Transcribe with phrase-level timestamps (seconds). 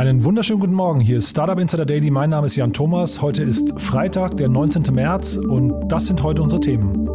[0.00, 1.00] Einen wunderschönen guten Morgen.
[1.00, 2.10] Hier ist Startup Insider Daily.
[2.10, 3.20] Mein Name ist Jan Thomas.
[3.20, 4.94] Heute ist Freitag, der 19.
[4.94, 7.06] März und das sind heute unsere Themen.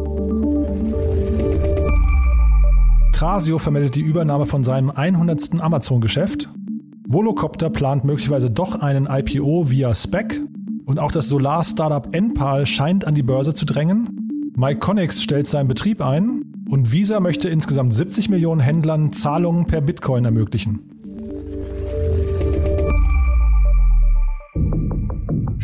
[3.10, 5.60] Trasio vermeldet die Übernahme von seinem 100.
[5.60, 6.48] Amazon-Geschäft.
[7.08, 10.40] Volocopter plant möglicherweise doch einen IPO via SPEC.
[10.84, 14.52] Und auch das Solar-Startup Enpal scheint an die Börse zu drängen.
[14.54, 16.42] Myconics stellt seinen Betrieb ein.
[16.70, 20.95] Und Visa möchte insgesamt 70 Millionen Händlern Zahlungen per Bitcoin ermöglichen.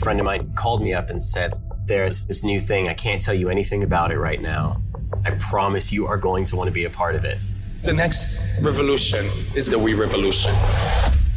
[0.02, 1.54] Friend of mine called me up and said,
[1.86, 2.88] There's this new thing.
[2.88, 4.82] I can't tell you anything about it right now.
[5.24, 7.38] I promise you are going to want to be a part of it.
[7.84, 10.52] The next revolution is the We Revolution.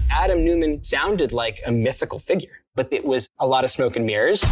[0.09, 4.05] Adam Newman sounded like a mythical figure, but it was a lot of smoke and
[4.05, 4.43] mirrors.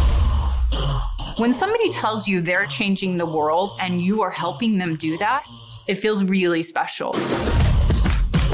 [1.38, 5.44] When somebody tells you they're changing the world and you are helping them do that,
[5.88, 7.14] it feels really special.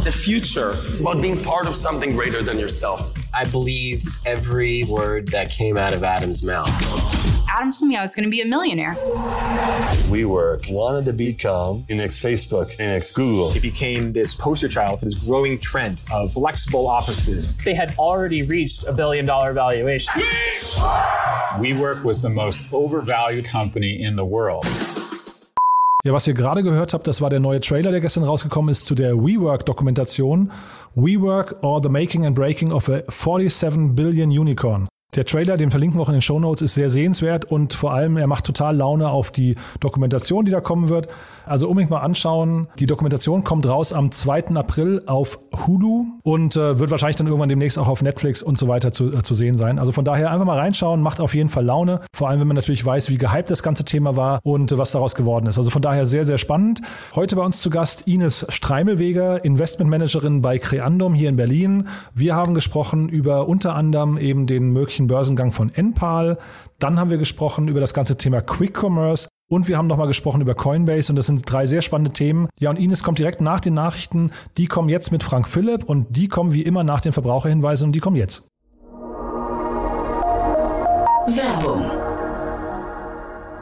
[0.03, 0.73] The future.
[0.87, 3.11] It's about being part of something greater than yourself.
[3.33, 6.67] I believed every word that came out of Adam's mouth.
[7.49, 8.93] Adam told me I was going to be a millionaire.
[10.07, 13.51] WeWork wanted to become the next Facebook, the next Google.
[13.51, 17.55] It became this poster child for this growing trend of flexible offices.
[17.65, 20.13] They had already reached a billion dollar valuation.
[21.57, 24.65] WeWork was the most overvalued company in the world.
[26.05, 28.85] Ja, was ihr gerade gehört habt, das war der neue Trailer, der gestern rausgekommen ist
[28.85, 30.49] zu der WeWork-Dokumentation.
[30.95, 34.87] WeWork or the Making and Breaking of a 47 Billion Unicorn.
[35.15, 37.93] Der Trailer, den verlinken wir auch in den Show Notes, ist sehr sehenswert und vor
[37.93, 41.07] allem, er macht total Laune auf die Dokumentation, die da kommen wird.
[41.47, 42.67] Also unbedingt mal anschauen.
[42.77, 44.49] Die Dokumentation kommt raus am 2.
[44.55, 48.67] April auf Hulu und äh, wird wahrscheinlich dann irgendwann demnächst auch auf Netflix und so
[48.67, 49.79] weiter zu, äh, zu sehen sein.
[49.79, 52.01] Also von daher einfach mal reinschauen, macht auf jeden Fall Laune.
[52.13, 54.91] Vor allem, wenn man natürlich weiß, wie gehypt das ganze Thema war und äh, was
[54.91, 55.57] daraus geworden ist.
[55.57, 56.81] Also von daher sehr, sehr spannend.
[57.15, 61.87] Heute bei uns zu Gast Ines Streimelweger, Investmentmanagerin bei Creandum hier in Berlin.
[62.13, 66.37] Wir haben gesprochen über unter anderem eben den möglichen Börsengang von Enpal.
[66.79, 70.41] Dann haben wir gesprochen über das ganze Thema Quick Commerce und wir haben nochmal gesprochen
[70.41, 72.47] über Coinbase und das sind drei sehr spannende Themen.
[72.59, 74.31] Ja, und Ines kommt direkt nach den Nachrichten.
[74.57, 77.93] Die kommen jetzt mit Frank Philipp und die kommen wie immer nach den Verbraucherhinweisen und
[77.93, 78.47] die kommen jetzt.
[81.27, 81.98] Werbung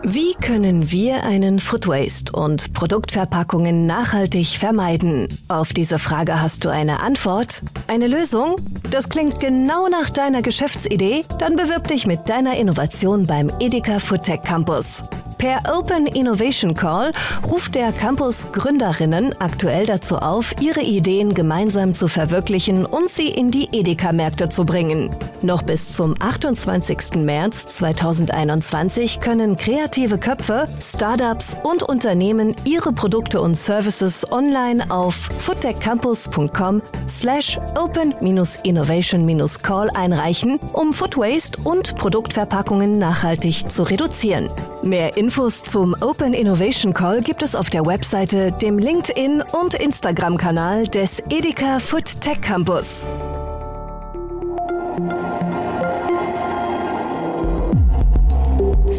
[0.03, 5.27] wie können wir einen Food Waste und Produktverpackungen nachhaltig vermeiden?
[5.47, 7.63] Auf diese Frage hast du eine Antwort?
[7.87, 8.55] Eine Lösung?
[8.91, 11.25] Das klingt genau nach deiner Geschäftsidee?
[11.39, 15.03] Dann bewirb dich mit deiner Innovation beim Edeka Foodtech Campus.
[15.37, 17.11] Per Open Innovation Call
[17.45, 23.51] ruft der Campus Gründerinnen aktuell dazu auf, ihre Ideen gemeinsam zu verwirklichen und sie in
[23.51, 25.15] die Edeka-Märkte zu bringen.
[25.43, 27.17] Noch bis zum 28.
[27.17, 29.86] März 2021 können kreative
[30.19, 40.93] Köpfe, Startups und Unternehmen ihre Produkte und Services online auf foodtechcampus.com slash open-innovation-call einreichen, um
[40.93, 44.49] Food Waste und Produktverpackungen nachhaltig zu reduzieren.
[44.83, 50.87] Mehr Infos zum Open Innovation Call gibt es auf der Webseite, dem LinkedIn- und Instagram-Kanal
[50.87, 53.05] des Edeka Food Tech Campus.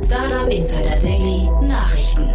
[0.05, 2.29] Startup Insider Daily Nachrichten.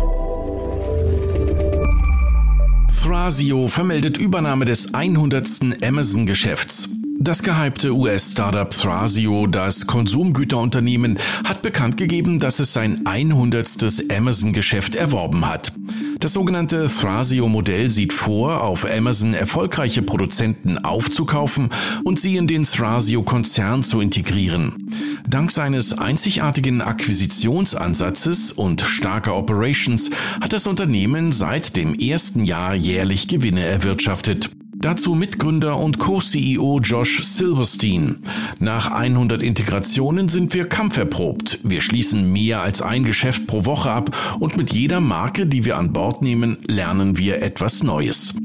[3.02, 5.82] Thrasio vermeldet Übernahme des 100.
[5.82, 6.90] Amazon-Geschäfts.
[7.24, 14.12] Das gehypte US-Startup Thrasio, das Konsumgüterunternehmen, hat bekannt gegeben, dass es sein 100.
[14.14, 15.72] Amazon-Geschäft erworben hat.
[16.20, 21.70] Das sogenannte Thrasio-Modell sieht vor, auf Amazon erfolgreiche Produzenten aufzukaufen
[22.04, 24.92] und sie in den Thrasio-Konzern zu integrieren.
[25.26, 30.12] Dank seines einzigartigen Akquisitionsansatzes und starker Operations
[30.42, 34.50] hat das Unternehmen seit dem ersten Jahr jährlich Gewinne erwirtschaftet.
[34.84, 38.22] Dazu Mitgründer und Co-CEO Josh Silverstein.
[38.60, 41.60] Nach 100 Integrationen sind wir kampferprobt.
[41.64, 44.10] Wir schließen mehr als ein Geschäft pro Woche ab
[44.42, 48.36] und mit jeder Marke, die wir an Bord nehmen, lernen wir etwas Neues.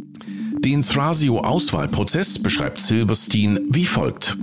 [0.60, 4.36] Den Thrasio-Auswahlprozess beschreibt Silverstein wie folgt.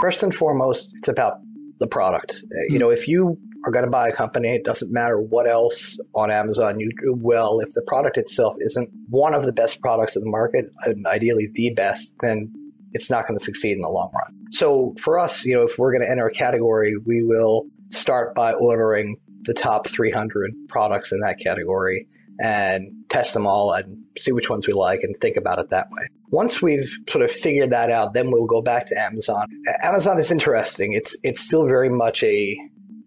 [0.00, 1.42] First and foremost, it's about
[1.80, 2.44] the product.
[2.68, 5.98] You know, if you are going to buy a company, it doesn't matter what else
[6.14, 7.60] on Amazon you do well.
[7.60, 11.48] If the product itself isn't one of the best products in the market, and ideally
[11.54, 12.52] the best, then
[12.92, 14.34] it's not going to succeed in the long run.
[14.50, 18.34] So for us, you know, if we're going to enter a category, we will start
[18.34, 22.06] by ordering the top 300 products in that category
[22.40, 25.86] and test them all and see which ones we like and think about it that
[25.90, 26.06] way.
[26.30, 29.46] Once we've sort of figured that out, then we'll go back to Amazon.
[29.82, 30.92] Amazon is interesting.
[30.92, 32.56] It's it's still very much a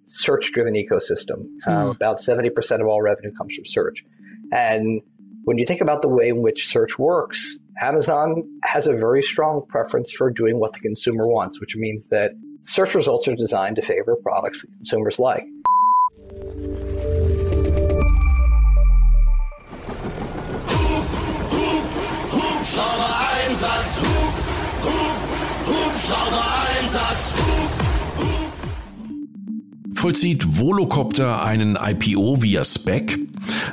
[0.05, 1.47] search driven ecosystem.
[1.67, 1.95] Mm.
[1.95, 4.03] about 70% of all revenue comes from search.
[4.51, 5.01] And
[5.43, 9.65] when you think about the way in which search works, Amazon has a very strong
[9.67, 13.81] preference for doing what the consumer wants, which means that search results are designed to
[13.81, 15.45] favor products that consumers like.
[22.65, 24.35] Hubschrauber-Einsatz, Hub,
[24.85, 25.17] Hub,
[25.69, 27.14] Hubschrauber-Einsatz,
[30.05, 33.17] Vollzieht Volocopter einen IPO via Spec?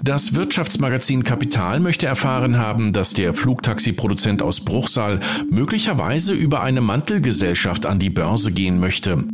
[0.02, 5.20] Das Wirtschaftsmagazin Kapital möchte erfahren haben, dass der Flugtaxiproduzent aus Bruchsal
[5.50, 9.24] möglicherweise über eine Mantelgesellschaft an die Börse gehen möchte.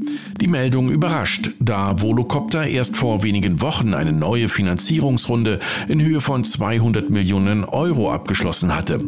[0.40, 6.42] Die Meldung überrascht, da Volocopter erst vor wenigen Wochen eine neue Finanzierungsrunde in Höhe von
[6.42, 8.98] 200 Millionen Euro abgeschlossen hatte.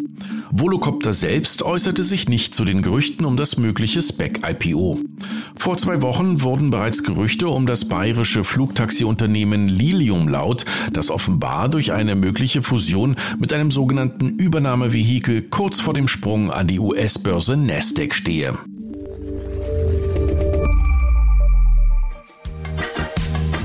[0.53, 4.99] Volocopter selbst äußerte sich nicht zu den Gerüchten um das mögliche Spec-IPO.
[5.55, 11.93] Vor zwei Wochen wurden bereits Gerüchte um das bayerische Flugtaxi-Unternehmen Lilium laut, das offenbar durch
[11.93, 18.15] eine mögliche Fusion mit einem sogenannten Übernahmevehikel kurz vor dem Sprung an die US-Börse Nasdaq
[18.15, 18.59] stehe.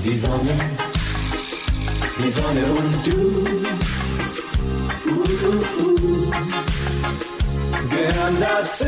[0.05, 0.53] Die Sonne,
[2.23, 3.64] die Sonne und du,
[7.89, 8.85] gehören dazu.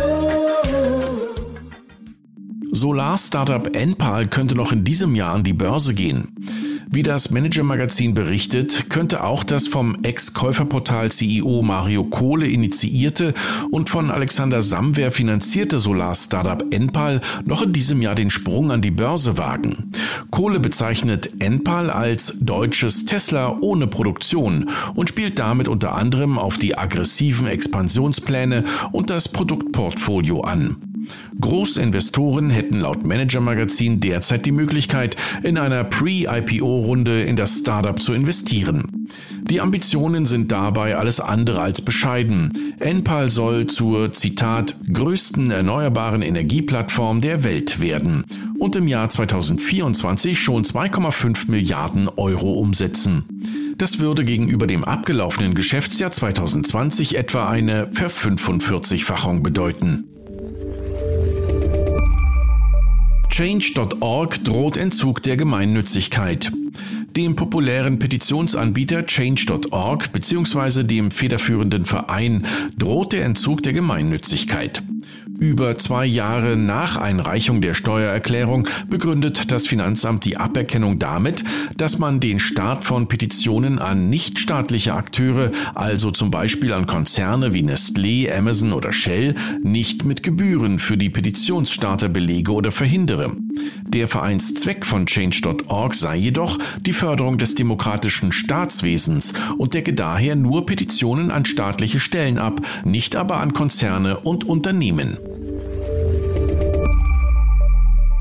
[2.71, 6.35] Solar-Startup Enpal könnte noch in diesem Jahr an die Börse gehen.
[6.89, 13.33] Wie das Manager-Magazin berichtet, könnte auch das vom Ex-Käuferportal CEO Mario Kohle initiierte
[13.71, 18.91] und von Alexander Samwer finanzierte Solar-Startup Enpal noch in diesem Jahr den Sprung an die
[18.91, 19.91] Börse wagen.
[20.31, 26.77] Kohle bezeichnet Enpal als deutsches Tesla ohne Produktion und spielt damit unter anderem auf die
[26.77, 28.63] aggressiven Expansionspläne
[28.93, 30.86] und das Produktportfolio an.
[31.39, 38.13] Großinvestoren hätten laut Manager Magazin derzeit die Möglichkeit, in einer Pre-IPO-Runde in das Startup zu
[38.13, 39.07] investieren.
[39.49, 42.73] Die Ambitionen sind dabei alles andere als bescheiden.
[42.79, 48.25] Enpal soll zur, Zitat, größten erneuerbaren Energieplattform der Welt werden
[48.59, 53.23] und im Jahr 2024 schon 2,5 Milliarden Euro umsetzen.
[53.77, 60.16] Das würde gegenüber dem abgelaufenen Geschäftsjahr 2020 etwa eine Ver45-fachung bedeuten.
[63.37, 66.51] Change.org droht Entzug der Gemeinnützigkeit.
[67.15, 70.81] Dem populären Petitionsanbieter Change.org bzw.
[70.81, 72.47] dem federführenden Verein
[72.79, 74.81] droht der Entzug der Gemeinnützigkeit.
[75.39, 81.43] Über zwei Jahre nach Einreichung der Steuererklärung begründet das Finanzamt die Aberkennung damit,
[81.77, 87.61] dass man den Start von Petitionen an nichtstaatliche Akteure, also zum Beispiel an Konzerne wie
[87.61, 93.35] Nestlé, Amazon oder Shell, nicht mit Gebühren für die Petitionsstarter belege oder verhindere.
[93.87, 100.65] Der Vereinszweck von Change.org sei jedoch die Förderung des demokratischen Staatswesens und decke daher nur
[100.65, 105.17] Petitionen an staatliche Stellen ab, nicht aber an Konzerne und Unternehmen.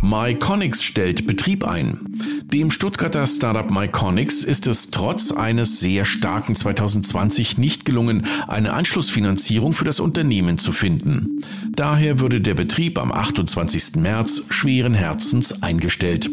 [0.09, 1.99] Myconics stellt Betrieb ein.
[2.45, 9.73] Dem Stuttgarter Startup Myconics ist es trotz eines sehr starken 2020 nicht gelungen, eine Anschlussfinanzierung
[9.73, 11.41] für das Unternehmen zu finden.
[11.75, 13.97] Daher würde der Betrieb am 28.
[13.97, 16.31] März schweren Herzens eingestellt.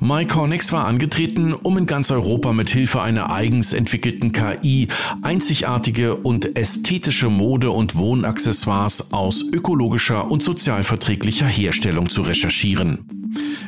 [0.00, 4.88] Myconics war angetreten, um in ganz Europa mit Hilfe einer eigens entwickelten KI
[5.22, 13.00] einzigartige und ästhetische Mode- und Wohnaccessoires aus ökologischer und sozialverträglicher Herstellung zu recherchieren.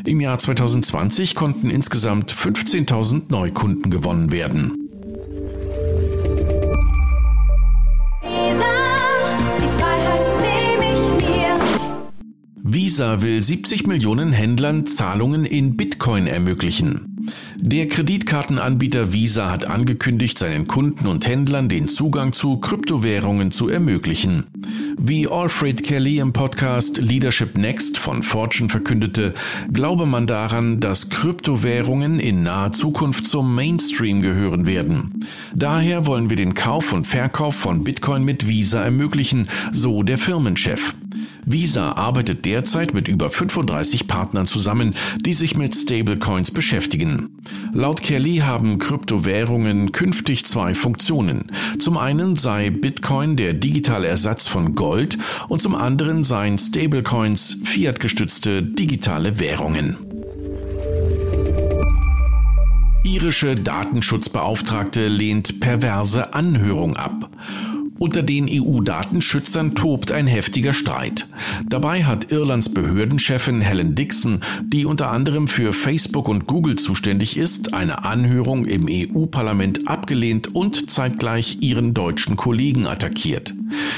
[0.04, 4.79] Im Jahr 2020 konnten insgesamt 15.000 Neukunden gewonnen werden.
[12.90, 17.16] Visa will 70 Millionen Händlern Zahlungen in Bitcoin ermöglichen.
[17.56, 24.48] Der Kreditkartenanbieter Visa hat angekündigt, seinen Kunden und Händlern den Zugang zu Kryptowährungen zu ermöglichen.
[24.98, 29.34] Wie Alfred Kelly im Podcast Leadership Next von Fortune verkündete,
[29.72, 35.24] glaube man daran, dass Kryptowährungen in naher Zukunft zum Mainstream gehören werden.
[35.54, 40.92] Daher wollen wir den Kauf und Verkauf von Bitcoin mit Visa ermöglichen, so der Firmenchef.
[41.44, 47.38] Visa arbeitet derzeit mit über 35 Partnern zusammen, die sich mit Stablecoins beschäftigen.
[47.72, 51.52] Laut Kelly haben Kryptowährungen künftig zwei Funktionen.
[51.78, 55.18] Zum einen sei Bitcoin der digitale Ersatz von Gold
[55.48, 59.96] und zum anderen seien Stablecoins fiatgestützte digitale Währungen.
[63.02, 67.28] Irische Datenschutzbeauftragte lehnt perverse Anhörung ab.
[68.02, 71.26] Unter den EU-Datenschützern tobt ein heftiger Streit.
[71.68, 77.74] Dabei hat Irlands Behördenchefin Helen Dixon, die unter anderem für Facebook und Google zuständig ist,
[77.74, 83.52] eine Anhörung im EU-Parlament abgelehnt und zeitgleich ihren deutschen Kollegen attackiert.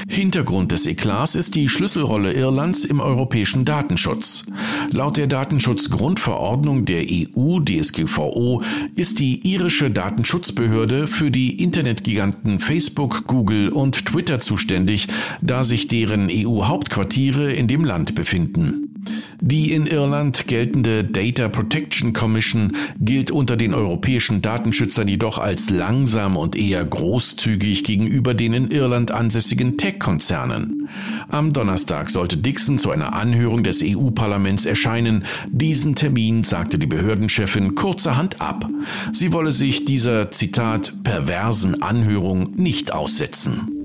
[0.08, 4.46] Hintergrund des Eklats ist die Schlüsselrolle Irlands im europäischen Datenschutz.
[4.90, 8.62] Laut der Datenschutzgrundverordnung der EU DSGVO
[8.96, 15.08] ist die irische Datenschutzbehörde für die Internetgiganten Facebook, Google und Twitter zuständig,
[15.40, 18.92] da sich deren EU-Hauptquartiere in dem Land befinden.
[19.40, 26.36] Die in Irland geltende Data Protection Commission gilt unter den europäischen Datenschützern jedoch als langsam
[26.36, 30.88] und eher großzügig gegenüber den in Irland ansässigen Tech-Konzernen.
[31.28, 35.24] Am Donnerstag sollte Dixon zu einer Anhörung des EU-Parlaments erscheinen.
[35.50, 38.68] Diesen Termin sagte die Behördenchefin kurzerhand ab.
[39.12, 43.81] Sie wolle sich dieser, Zitat, perversen Anhörung nicht aussetzen.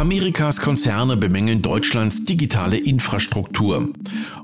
[0.00, 3.90] Amerikas Konzerne bemängeln Deutschlands digitale Infrastruktur.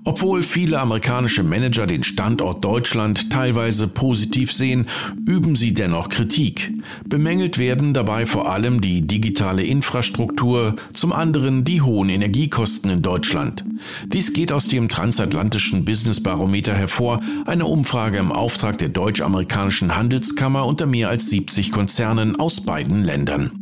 [0.04, 4.84] Obwohl viele amerikanische Manager den Standort Deutschland teilweise positiv sehen,
[5.24, 6.74] üben sie dennoch Kritik.
[7.08, 13.64] Bemängelt werden dabei vor allem die digitale Infrastruktur, zum anderen die hohen Energiekosten in Deutschland.
[14.12, 20.66] Dies geht aus dem transatlantischen Business Barometer hervor, eine Umfrage im Auftrag der deutsch-amerikanischen Handelskammer
[20.66, 23.52] unter mehr als 70 Konzernen aus beiden Ländern.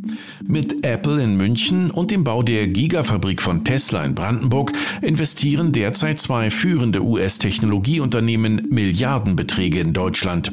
[0.45, 6.19] Mit Apple in München und dem Bau der Gigafabrik von Tesla in Brandenburg investieren derzeit
[6.19, 10.51] zwei führende US-Technologieunternehmen Milliardenbeträge in Deutschland.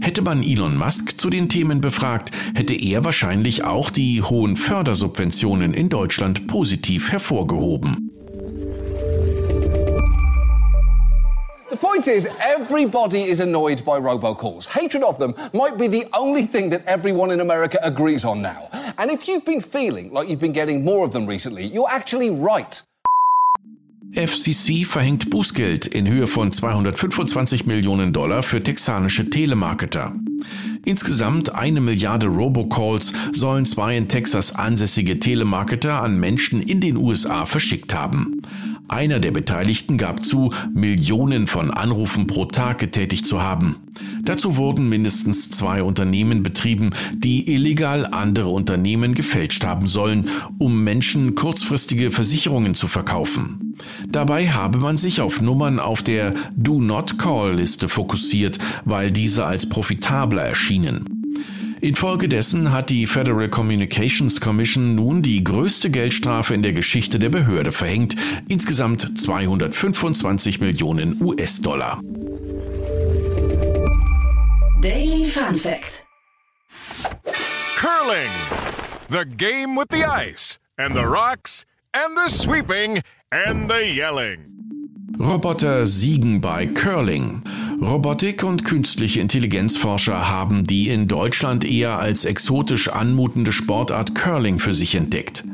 [0.00, 5.74] Hätte man Elon Musk zu den Themen befragt, hätte er wahrscheinlich auch die hohen Fördersubventionen
[5.74, 8.10] in Deutschland positiv hervorgehoben.
[11.70, 14.66] The point is, everybody is annoyed by robocalls.
[14.66, 18.68] Hatred of them might be the only thing that everyone in America agrees on now.
[19.00, 22.28] And if you've been feeling like you've been getting more of them recently, you're actually
[22.28, 22.82] right.
[24.12, 30.12] FCC verhängt Bußgeld in Höhe von 225 Millionen Dollar für texanische Telemarketer.
[30.84, 37.46] Insgesamt eine Milliarde Robocalls sollen zwei in Texas ansässige Telemarketer an Menschen in den USA
[37.46, 38.42] verschickt haben.
[38.90, 43.76] Einer der Beteiligten gab zu, Millionen von Anrufen pro Tag getätigt zu haben.
[44.24, 50.28] Dazu wurden mindestens zwei Unternehmen betrieben, die illegal andere Unternehmen gefälscht haben sollen,
[50.58, 53.76] um Menschen kurzfristige Versicherungen zu verkaufen.
[54.08, 59.46] Dabei habe man sich auf Nummern auf der Do Not Call Liste fokussiert, weil diese
[59.46, 61.19] als profitabler erschienen.
[61.80, 67.72] Infolgedessen hat die Federal Communications Commission nun die größte Geldstrafe in der Geschichte der Behörde
[67.72, 68.16] verhängt,
[68.48, 72.00] insgesamt 225 Millionen US-Dollar.
[74.82, 76.04] Daily Fun Fact.
[77.76, 78.30] Curling!
[79.08, 84.50] The game with the ice, and the rocks, and the sweeping, and the yelling.
[85.18, 87.42] Roboter siegen bei Curling.
[87.80, 94.74] Robotik- und künstliche Intelligenzforscher haben die in Deutschland eher als exotisch anmutende Sportart Curling für
[94.74, 95.44] sich entdeckt.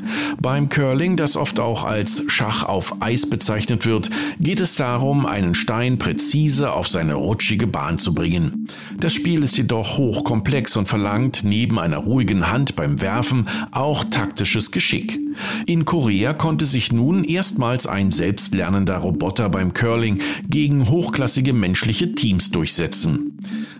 [0.41, 5.55] Beim Curling, das oft auch als Schach auf Eis bezeichnet wird, geht es darum, einen
[5.55, 8.67] Stein präzise auf seine rutschige Bahn zu bringen.
[8.99, 14.71] Das Spiel ist jedoch hochkomplex und verlangt neben einer ruhigen Hand beim Werfen auch taktisches
[14.71, 15.17] Geschick.
[15.65, 20.19] In Korea konnte sich nun erstmals ein selbstlernender Roboter beim Curling
[20.49, 23.39] gegen hochklassige menschliche Teams durchsetzen.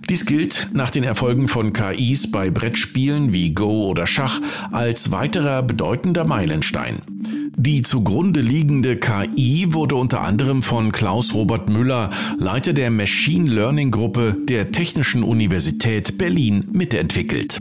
[0.09, 4.39] Dies gilt nach den Erfolgen von KIs bei Brettspielen wie Go oder Schach
[4.71, 7.01] als weiterer bedeutender Meilenstein.
[7.57, 13.91] Die zugrunde liegende KI wurde unter anderem von Klaus Robert Müller, Leiter der Machine Learning
[13.91, 17.57] Gruppe der Technischen Universität Berlin, mitentwickelt.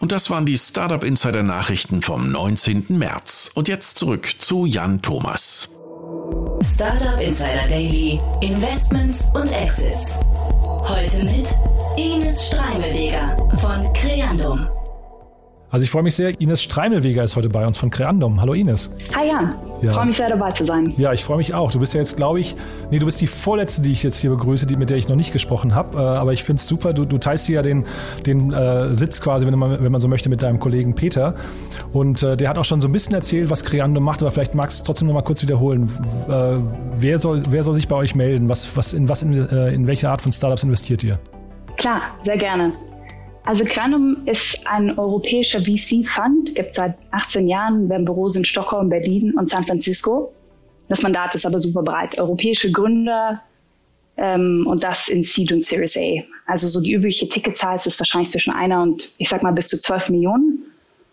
[0.00, 2.86] Und das waren die Startup Insider Nachrichten vom 19.
[2.90, 3.50] März.
[3.54, 5.73] Und jetzt zurück zu Jan Thomas.
[6.64, 10.18] Startup Insider Daily, Investments und Exits.
[10.88, 11.46] Heute mit
[11.96, 14.66] Ines Streimelweger von Creandum.
[15.74, 16.40] Also ich freue mich sehr.
[16.40, 18.40] Ines Streimelweger ist heute bei uns von Creandum.
[18.40, 18.92] Hallo Ines.
[19.12, 19.92] Hi Jan, Ja.
[19.92, 20.94] freue mich sehr dabei zu sein.
[20.96, 21.72] Ja, ich freue mich auch.
[21.72, 22.54] Du bist ja jetzt, glaube ich,
[22.92, 25.16] nee, du bist die vorletzte, die ich jetzt hier begrüße, die, mit der ich noch
[25.16, 25.98] nicht gesprochen habe.
[25.98, 26.92] Äh, aber ich finde es super.
[26.92, 27.86] Du, du teilst dir ja den,
[28.24, 31.34] den äh, Sitz quasi, wenn man, wenn man so möchte, mit deinem Kollegen Peter.
[31.92, 34.22] Und äh, der hat auch schon so ein bisschen erzählt, was Creandum macht.
[34.22, 35.90] Aber vielleicht magst du es trotzdem noch mal kurz wiederholen.
[36.28, 36.58] Äh,
[36.98, 38.48] wer, soll, wer soll sich bei euch melden?
[38.48, 41.18] Was, was, in, was in, äh, in welche Art von Startups investiert ihr?
[41.78, 42.74] Klar, sehr gerne.
[43.44, 48.88] Also Granum ist ein europäischer VC-Fund, gibt seit 18 Jahren, wir haben Büros in Stockholm,
[48.88, 50.32] Berlin und San Francisco.
[50.88, 52.18] Das Mandat ist aber super breit.
[52.18, 53.42] Europäische Gründer
[54.16, 56.22] ähm, und das in Seed und Series A.
[56.46, 59.76] Also so die übliche Ticketzahl ist wahrscheinlich zwischen einer und ich sag mal bis zu
[59.76, 60.64] 12 Millionen.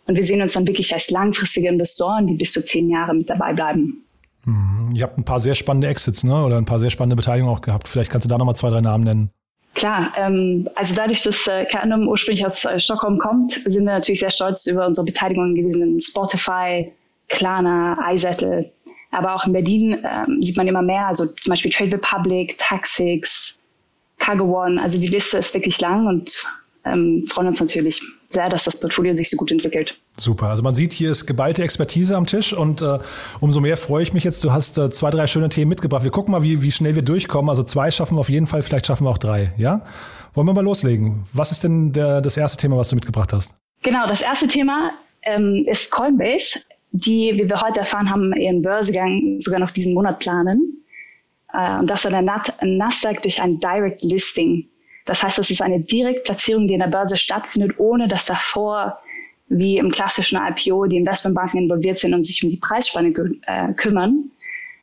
[0.08, 3.30] Und wir sehen uns dann wirklich als langfristige Investoren, die bis zu zehn Jahre mit
[3.30, 4.04] dabei bleiben.
[4.46, 4.90] Mhm.
[4.96, 6.44] Ihr habt ein paar sehr spannende Exits, ne?
[6.44, 7.88] Oder ein paar sehr spannende Beteiligungen auch gehabt.
[7.88, 9.32] Vielleicht kannst du da nochmal zwei, drei Namen nennen.
[9.82, 14.20] Klar, ähm, also dadurch, dass äh, Kernum ursprünglich aus äh, Stockholm kommt, sind wir natürlich
[14.20, 16.94] sehr stolz über unsere Beteiligung gewesen in Spotify,
[17.30, 18.72] Klarna, iSettle.
[19.10, 23.64] Aber auch in Berlin ähm, sieht man immer mehr, also zum Beispiel Trade Republic, Taxfix,
[24.20, 24.80] Cargo One.
[24.80, 26.46] Also die Liste ist wirklich lang und
[26.84, 29.98] ähm, freuen uns natürlich sehr, dass das Portfolio sich so gut entwickelt.
[30.18, 30.48] Super.
[30.48, 33.00] Also man sieht, hier ist geballte Expertise am Tisch und äh,
[33.40, 34.44] umso mehr freue ich mich jetzt.
[34.44, 36.04] Du hast äh, zwei, drei schöne Themen mitgebracht.
[36.04, 37.50] Wir gucken mal, wie, wie schnell wir durchkommen.
[37.50, 39.54] Also zwei schaffen wir auf jeden Fall, vielleicht schaffen wir auch drei.
[39.58, 39.86] Ja?
[40.34, 41.26] Wollen wir mal loslegen?
[41.34, 43.54] Was ist denn der, das erste Thema, was du mitgebracht hast?
[43.84, 44.92] Genau, das erste Thema
[45.24, 46.62] ähm, ist Coinbase,
[46.92, 50.84] die, wie wir heute erfahren haben, ihren Börsegang sogar noch diesen Monat planen.
[51.54, 54.68] Äh, und das an der Nasdaq durch ein Direct Listing
[55.06, 59.00] das heißt, es ist eine Direktplatzierung, die in der Börse stattfindet, ohne dass davor
[59.48, 63.14] wie im klassischen IPO die Investmentbanken involviert sind und sich um die Preisspanne
[63.46, 64.32] äh, kümmern.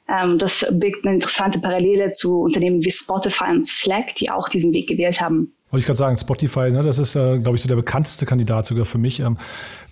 [0.09, 4.73] Ähm, das birgt eine interessante Parallele zu Unternehmen wie Spotify und Slack, die auch diesen
[4.73, 5.55] Weg gewählt haben.
[5.71, 8.65] Wollte ich gerade sagen, Spotify, ne, das ist, äh, glaube ich, so der bekannteste Kandidat
[8.65, 9.21] sogar für mich.
[9.21, 9.37] Ähm,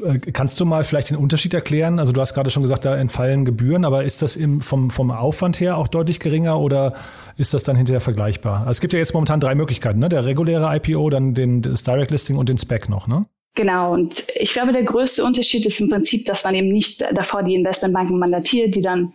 [0.02, 1.99] äh, kannst du mal vielleicht den Unterschied erklären?
[1.99, 5.11] Also du hast gerade schon gesagt, da entfallen Gebühren, aber ist das im, vom, vom
[5.11, 6.95] Aufwand her auch deutlich geringer oder
[7.37, 8.61] ist das dann hinterher vergleichbar?
[8.61, 10.09] Also es gibt ja jetzt momentan drei Möglichkeiten, ne?
[10.09, 13.26] Der reguläre IPO, dann den, das Direct Listing und den Spec noch, ne?
[13.54, 17.42] Genau, und ich glaube, der größte Unterschied ist im Prinzip, dass man eben nicht davor
[17.42, 19.12] die Investmentbanken mandatiert, die dann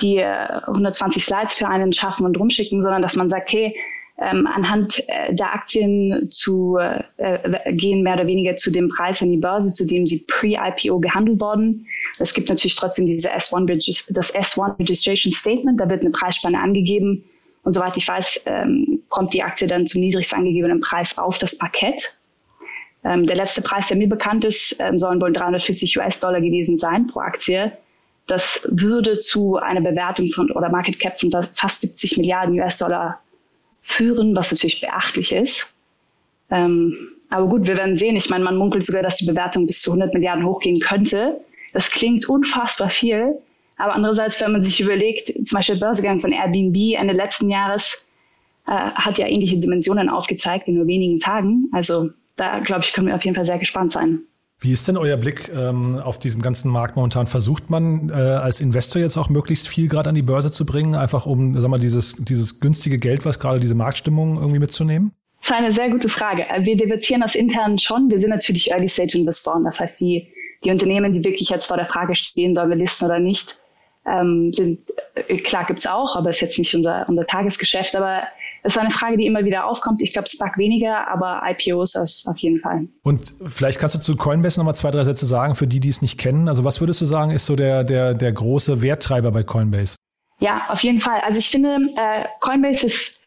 [0.00, 3.74] die 120 äh, Slides für einen schaffen und rumschicken, sondern dass man sagt, hey,
[4.20, 9.30] ähm, anhand äh, der Aktien zu äh, gehen mehr oder weniger zu dem Preis an
[9.30, 11.86] die Börse, zu dem sie pre-IPO gehandelt wurden.
[12.18, 17.24] Es gibt natürlich trotzdem diese S1 das S1 Registration Statement, da wird eine Preisspanne angegeben
[17.64, 21.58] und soweit ich weiß, ähm, kommt die Aktie dann zum niedrigst angegebenen Preis auf das
[21.58, 22.10] Parkett.
[23.04, 27.06] Ähm, der letzte Preis, der mir bekannt ist, ähm, sollen wohl 340 US-Dollar gewesen sein
[27.06, 27.72] pro Aktie.
[28.26, 33.20] Das würde zu einer Bewertung von oder Market Cap von fast 70 Milliarden US-Dollar
[33.84, 35.78] führen, was natürlich beachtlich ist.
[36.50, 36.96] Ähm,
[37.28, 38.16] aber gut, wir werden sehen.
[38.16, 41.40] Ich meine, man munkelt sogar, dass die Bewertung bis zu 100 Milliarden hochgehen könnte.
[41.72, 43.38] Das klingt unfassbar viel.
[43.76, 48.10] Aber andererseits, wenn man sich überlegt, zum Beispiel der Börsegang von Airbnb Ende letzten Jahres
[48.66, 51.68] äh, hat ja ähnliche Dimensionen aufgezeigt in nur wenigen Tagen.
[51.72, 54.20] Also da, glaube ich, können wir auf jeden Fall sehr gespannt sein.
[54.60, 57.26] Wie ist denn euer Blick ähm, auf diesen ganzen Markt momentan?
[57.26, 60.94] Versucht man äh, als Investor jetzt auch möglichst viel gerade an die Börse zu bringen,
[60.94, 65.12] einfach um, sag mal, dieses, dieses günstige Geld, was gerade diese Marktstimmung irgendwie mitzunehmen?
[65.40, 66.48] Das ist eine sehr gute Frage.
[66.48, 68.08] Äh, wir debattieren das intern schon.
[68.08, 69.64] Wir sind natürlich Early-Stage-Investoren.
[69.64, 70.28] Das heißt, die,
[70.64, 73.56] die Unternehmen, die wirklich jetzt vor der Frage stehen, sollen wir listen oder nicht,
[74.06, 74.80] ähm, sind,
[75.14, 77.94] äh, klar gibt's auch, aber ist jetzt nicht unser, unser Tagesgeschäft.
[77.96, 78.22] Aber
[78.64, 80.02] ist eine Frage, die immer wieder aufkommt.
[80.02, 82.88] Ich glaube, SPAC weniger, aber IPOs auf, auf jeden Fall.
[83.02, 86.02] Und vielleicht kannst du zu Coinbase nochmal zwei, drei Sätze sagen, für die, die es
[86.02, 86.48] nicht kennen.
[86.48, 89.96] Also was würdest du sagen, ist so der, der, der große Werttreiber bei Coinbase?
[90.40, 91.20] Ja, auf jeden Fall.
[91.20, 93.20] Also ich finde, äh, Coinbase ist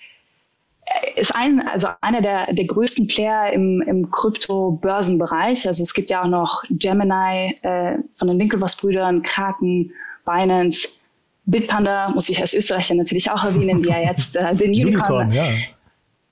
[0.86, 5.68] äh, ist ein, also einer der, der größten Player im, im Krypto-Börsenbereich.
[5.68, 9.92] Also es gibt ja auch noch Gemini äh, von den Winklevoss-Brüdern, Kraken,
[10.26, 11.00] Binance,
[11.48, 15.32] Bitpanda muss ich als Österreicher natürlich auch erwähnen, die ja jetzt äh, den Unicorn, Unicorn
[15.32, 15.50] ja.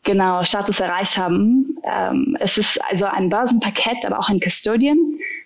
[0.04, 1.78] genau, Status erreicht haben.
[1.90, 4.98] Ähm, es ist also ein Börsenpaket, aber auch ein Custodian.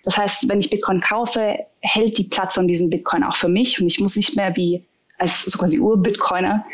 [0.04, 3.86] Das heißt, wenn ich Bitcoin kaufe, hält die Plattform diesen Bitcoin auch für mich und
[3.86, 4.84] ich muss nicht mehr wie
[5.18, 6.64] als so quasi Ur-Bitcoiner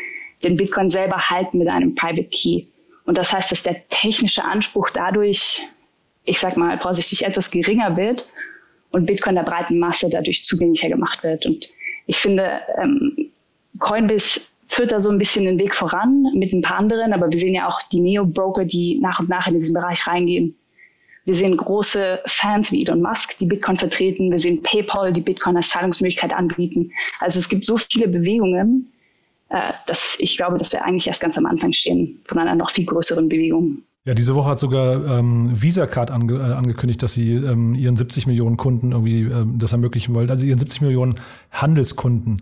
[0.43, 2.63] den Bitcoin selber halten mit einem Private Key.
[3.05, 5.61] Und das heißt, dass der technische Anspruch dadurch,
[6.23, 8.27] ich sag mal vorsichtig, etwas geringer wird
[8.91, 11.45] und Bitcoin der breiten Masse dadurch zugänglicher gemacht wird.
[11.45, 11.67] Und
[12.07, 13.29] ich finde, ähm,
[13.79, 17.37] Coinbase führt da so ein bisschen den Weg voran mit ein paar anderen, aber wir
[17.37, 20.55] sehen ja auch die Neo-Broker, die nach und nach in diesen Bereich reingehen.
[21.25, 24.31] Wir sehen große Fans wie Elon Musk, die Bitcoin vertreten.
[24.31, 26.91] Wir sehen PayPal, die Bitcoin als Zahlungsmöglichkeit anbieten.
[27.19, 28.91] Also es gibt so viele Bewegungen,
[29.49, 32.71] äh, dass ich glaube, dass wir eigentlich erst ganz am Anfang stehen von einer noch
[32.71, 33.83] viel größeren Bewegung.
[34.07, 37.97] Ja, diese Woche hat sogar ähm, Visa Card ange äh, angekündigt, dass sie ähm, ihren
[37.97, 40.29] 70 Millionen Kunden irgendwie ähm, das ermöglichen wollen.
[40.29, 41.15] Also ihren 70 Millionen
[41.51, 42.41] Handelskunden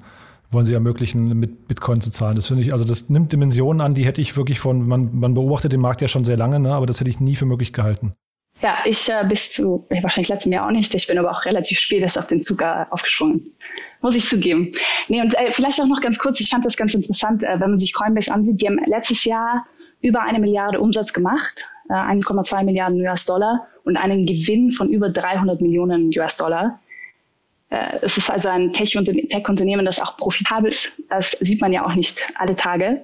[0.51, 2.35] wollen sie ermöglichen, mit Bitcoin zu zahlen.
[2.35, 5.33] Das finde ich, also das nimmt Dimensionen an, die hätte ich wirklich von, man, man
[5.33, 7.73] beobachtet den Markt ja schon sehr lange, ne, aber das hätte ich nie für möglich
[7.73, 8.13] gehalten.
[8.61, 10.93] Ja, ich äh, bis zu wahrscheinlich letzten Jahr auch nicht.
[10.93, 13.51] Ich bin aber auch relativ spät erst auf den Zug äh, aufgesprungen.
[14.03, 14.71] Muss ich zugeben.
[15.07, 17.71] Nee, und äh, vielleicht auch noch ganz kurz, ich fand das ganz interessant, äh, wenn
[17.71, 19.65] man sich Coinbase ansieht, die haben letztes Jahr
[20.05, 25.61] über eine Milliarde Umsatz gemacht, 1,2 äh, Milliarden US-Dollar und einen Gewinn von über 300
[25.61, 26.79] Millionen US-Dollar.
[27.71, 31.01] Äh, es ist also ein Tech-Unternehmen, das auch profitabel ist.
[31.09, 33.01] Das sieht man ja auch nicht alle Tage.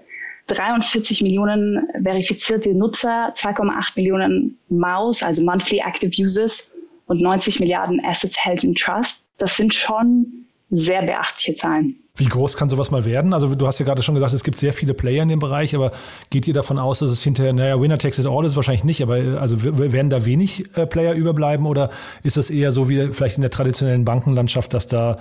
[0.47, 8.37] 43 Millionen verifizierte Nutzer, 2,8 Millionen MAUs, also Monthly Active Users und 90 Milliarden Assets
[8.43, 9.31] held in Trust.
[9.37, 11.97] Das sind schon sehr beachtliche Zahlen.
[12.15, 13.33] Wie groß kann sowas mal werden?
[13.33, 15.75] Also du hast ja gerade schon gesagt, es gibt sehr viele Player in dem Bereich,
[15.75, 15.91] aber
[16.29, 19.01] geht ihr davon aus, dass es hinterher, naja, Winner takes it all ist wahrscheinlich nicht,
[19.01, 21.89] aber also werden da wenig äh, Player überbleiben oder
[22.23, 25.17] ist das eher so wie vielleicht in der traditionellen Bankenlandschaft, dass da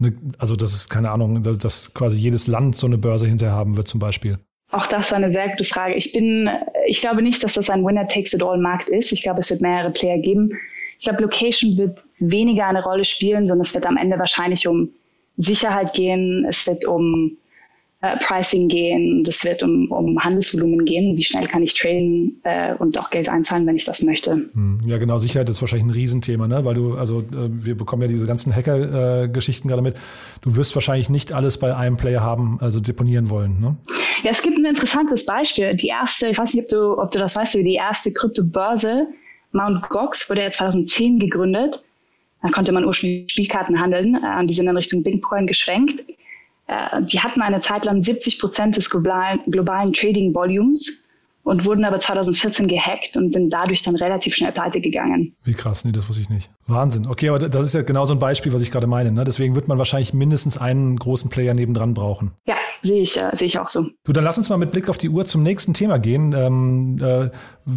[0.00, 3.54] eine, also das ist keine Ahnung, dass, dass quasi jedes Land so eine Börse hinterher
[3.54, 4.38] haben wird zum Beispiel?
[4.70, 5.94] Auch das war eine sehr gute Frage.
[5.94, 6.48] Ich bin,
[6.86, 9.12] ich glaube nicht, dass das ein Winner takes it all Markt ist.
[9.12, 10.50] Ich glaube, es wird mehrere Player geben.
[10.98, 14.90] Ich glaube, Location wird weniger eine Rolle spielen, sondern es wird am Ende wahrscheinlich um
[15.36, 17.36] Sicherheit gehen, es wird um
[18.04, 22.74] äh, Pricing gehen, es wird um, um Handelsvolumen gehen, wie schnell kann ich traden äh,
[22.74, 24.50] und auch Geld einzahlen, wenn ich das möchte.
[24.52, 26.64] Hm, ja, genau, Sicherheit ist wahrscheinlich ein Riesenthema, ne?
[26.66, 29.96] Weil du, also äh, wir bekommen ja diese ganzen Hacker-Geschichten gerade mit.
[30.42, 33.76] Du wirst wahrscheinlich nicht alles bei einem Player haben, also deponieren wollen, ne?
[34.22, 35.74] Ja, es gibt ein interessantes Beispiel.
[35.74, 39.06] Die erste, ich weiß nicht, ob du, ob du das weißt, die erste Kryptobörse,
[39.54, 39.88] Mt.
[39.88, 41.80] Gox, wurde ja 2010 gegründet
[42.44, 44.16] da konnte man ursprünglich Spielkarten handeln.
[44.16, 46.04] Äh, die sind in Richtung Bitcoin geschwenkt.
[46.66, 51.08] Äh, die hatten eine Zeit lang 70 Prozent des globalen, globalen Trading-Volumes
[51.42, 55.34] und wurden aber 2014 gehackt und sind dadurch dann relativ schnell pleite gegangen.
[55.44, 56.50] Wie krass, nee, das wusste ich nicht.
[56.66, 57.06] Wahnsinn.
[57.06, 59.10] Okay, aber das ist ja genau so ein Beispiel, was ich gerade meine.
[59.10, 59.24] Ne?
[59.24, 62.32] Deswegen wird man wahrscheinlich mindestens einen großen Player nebendran brauchen.
[62.46, 63.86] Ja, sehe ich, äh, sehe ich auch so.
[64.04, 66.34] Du, dann lass uns mal mit Blick auf die Uhr zum nächsten Thema gehen.
[66.36, 67.30] Ähm, äh,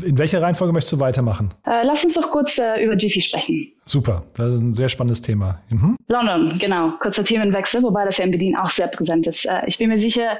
[0.06, 1.54] in welcher Reihenfolge möchtest du weitermachen?
[1.66, 3.72] Äh, lass uns doch kurz äh, über Jiffy sprechen.
[3.86, 5.60] Super, das ist ein sehr spannendes Thema.
[5.72, 5.96] Mhm.
[6.08, 6.92] London, genau.
[7.00, 9.46] Kurzer Themenwechsel, wobei das ja in Berlin auch sehr präsent ist.
[9.46, 10.38] Äh, ich bin mir sicher,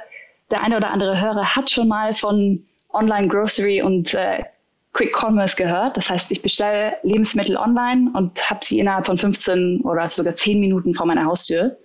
[0.50, 4.44] der eine oder andere Hörer hat schon mal von Online Grocery und äh,
[4.92, 5.96] Quick Commerce gehört.
[5.96, 10.58] Das heißt, ich bestelle Lebensmittel online und habe sie innerhalb von 15 oder sogar 10
[10.60, 11.76] Minuten vor meiner Haustür.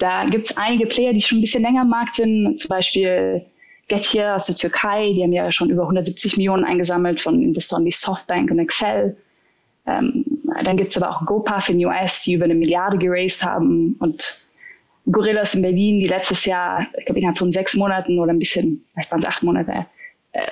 [0.00, 3.44] Da gibt es einige Player, die schon ein bisschen länger im Markt sind, zum Beispiel
[3.86, 7.90] Getir aus der Türkei, die haben ja schon über 170 Millionen eingesammelt von Investoren wie
[7.90, 9.16] Softbank und Excel.
[9.86, 10.24] Ähm,
[10.64, 14.40] dann gibt es aber auch GoPuff in US, die über eine Milliarde geraced haben und
[15.10, 18.82] Gorillas in Berlin, die letztes Jahr, ich glaube innerhalb von sechs Monaten oder ein bisschen,
[18.94, 19.86] vielleicht waren es acht Monate,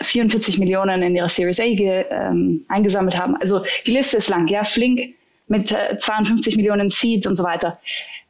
[0.03, 3.37] 44 äh, Millionen in ihrer Series A ähm, eingesammelt haben.
[3.37, 5.15] Also die Liste ist lang, ja, Flink
[5.47, 7.79] mit äh, 52 Millionen Seed und so weiter.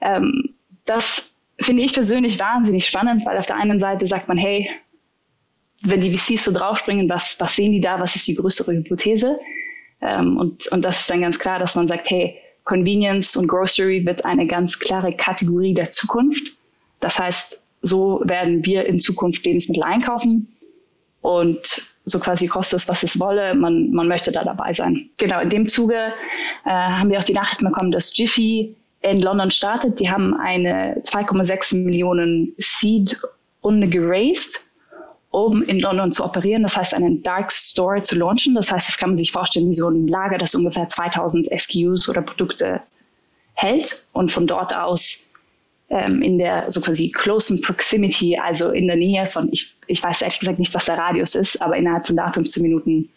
[0.00, 0.47] Ähm,
[0.88, 4.70] das finde ich persönlich wahnsinnig spannend, weil auf der einen Seite sagt man, hey,
[5.82, 9.38] wenn die VCs so draufspringen, was, was sehen die da, was ist die größere Hypothese?
[10.00, 14.04] Ähm, und, und das ist dann ganz klar, dass man sagt, hey, Convenience und Grocery
[14.04, 16.56] wird eine ganz klare Kategorie der Zukunft.
[17.00, 20.48] Das heißt, so werden wir in Zukunft Lebensmittel einkaufen
[21.20, 23.54] und so quasi kostet es, was es wolle.
[23.54, 25.10] Man, man möchte da dabei sein.
[25.16, 26.12] Genau, in dem Zuge
[26.64, 30.00] äh, haben wir auch die Nachricht bekommen, dass Jiffy in London startet.
[30.00, 34.72] Die haben eine 2,6 Millionen Seed-Runde geraced,
[35.30, 36.62] um in London zu operieren.
[36.62, 38.54] Das heißt, einen Dark Store zu launchen.
[38.54, 42.08] Das heißt, das kann man sich vorstellen wie so ein Lager, das ungefähr 2000 SKUs
[42.08, 42.80] oder Produkte
[43.54, 45.28] hält und von dort aus
[45.90, 50.22] ähm, in der so quasi closen Proximity, also in der Nähe von, ich, ich weiß
[50.22, 53.08] ehrlich gesagt nicht, was der Radius ist, aber innerhalb von da 15 Minuten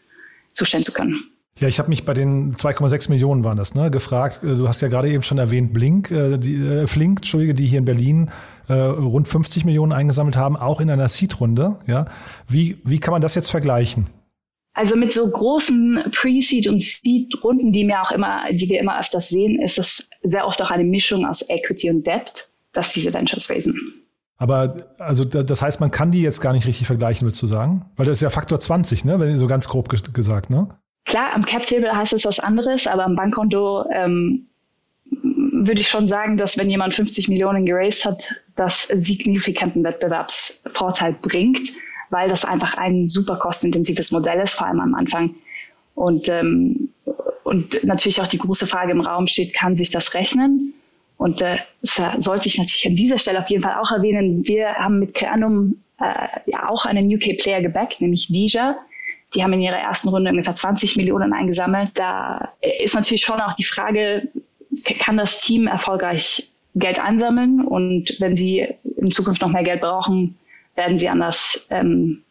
[0.54, 1.31] zustellen zu können.
[1.60, 4.44] Ja, ich habe mich bei den 2,6 Millionen waren das, ne, gefragt.
[4.44, 7.68] Äh, du hast ja gerade eben schon erwähnt, Blink, äh, die, äh, Flink, Entschuldige, die
[7.68, 8.32] hier in Berlin
[8.68, 11.80] äh, rund 50 Millionen eingesammelt haben, auch in einer Seed-Runde.
[11.88, 12.06] Ja,
[12.48, 14.08] wie wie kann man das jetzt vergleichen?
[14.74, 19.28] Also mit so großen Pre-Seed und Seed-Runden, die mir auch immer, die wir immer öfters
[19.28, 23.50] sehen, ist es sehr oft auch eine Mischung aus Equity und Debt, dass diese Ventures
[23.50, 23.76] raisen.
[24.38, 27.86] Aber also das heißt, man kann die jetzt gar nicht richtig vergleichen, würdest du sagen?
[27.96, 29.20] Weil das ist ja Faktor 20, ne?
[29.20, 30.70] Wenn so ganz grob gesagt, ne?
[31.06, 34.48] Klar, am Cap-Table heißt es was anderes, aber am Bankkonto ähm,
[35.12, 41.72] würde ich schon sagen, dass wenn jemand 50 Millionen geraced hat, das signifikanten Wettbewerbsvorteil bringt,
[42.10, 45.36] weil das einfach ein super kostenintensives Modell ist, vor allem am Anfang.
[45.96, 46.90] Und, ähm,
[47.44, 50.74] und natürlich auch die große Frage im Raum steht, kann sich das rechnen?
[51.18, 54.48] Und äh, das sollte ich natürlich an dieser Stelle auf jeden Fall auch erwähnen.
[54.48, 58.78] Wir haben mit Creanum äh, ja auch einen UK-Player gebackt, nämlich Dija.
[59.34, 61.92] Die haben in ihrer ersten Runde ungefähr 20 Millionen eingesammelt.
[61.96, 64.28] Da ist natürlich schon auch die Frage,
[65.00, 67.62] kann das Team erfolgreich Geld einsammeln?
[67.62, 68.68] Und wenn sie
[68.98, 70.38] in Zukunft noch mehr Geld brauchen,
[70.76, 72.24] werden sie anders ähm,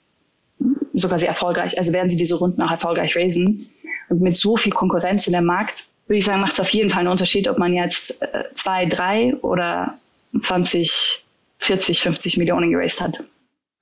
[0.94, 3.70] sogar sehr erfolgreich, also werden sie diese Runden auch erfolgreich raisen.
[4.08, 6.90] Und mit so viel Konkurrenz in der Markt, würde ich sagen, macht es auf jeden
[6.90, 9.94] Fall einen Unterschied, ob man jetzt äh, zwei, drei oder
[10.40, 11.24] 20,
[11.58, 13.22] 40, 50 Millionen geraced hat.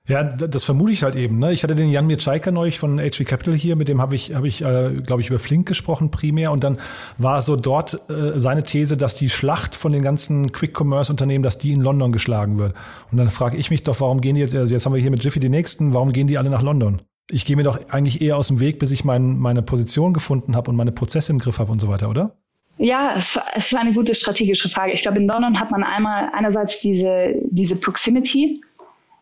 [0.09, 1.37] Ja, das vermute ich halt eben.
[1.37, 1.53] Ne?
[1.53, 4.43] Ich hatte den Jan Mirczajka neulich von HV Capital hier, mit dem habe ich, hab
[4.43, 6.51] ich äh, glaube ich, über Flink gesprochen primär.
[6.51, 6.79] Und dann
[7.19, 11.73] war so dort äh, seine These, dass die Schlacht von den ganzen Quick-Commerce-Unternehmen, dass die
[11.73, 12.73] in London geschlagen wird.
[13.11, 15.11] Und dann frage ich mich doch, warum gehen die jetzt, also jetzt haben wir hier
[15.11, 17.03] mit Jiffy die nächsten, warum gehen die alle nach London?
[17.29, 20.55] Ich gehe mir doch eigentlich eher aus dem Weg, bis ich mein, meine Position gefunden
[20.55, 22.35] habe und meine Prozesse im Griff habe und so weiter, oder?
[22.79, 24.93] Ja, es, es ist eine gute strategische Frage.
[24.93, 28.61] Ich glaube, in London hat man einmal einerseits diese, diese Proximity,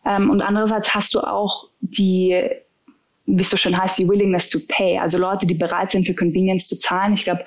[0.08, 2.42] ähm, und andererseits hast du auch die,
[3.26, 6.14] wie es so schön heißt, die Willingness to pay, also Leute, die bereit sind für
[6.14, 7.12] Convenience zu zahlen.
[7.12, 7.44] Ich glaube,